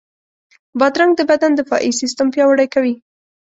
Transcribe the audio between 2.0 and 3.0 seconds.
سیستم پیاوړی کوي.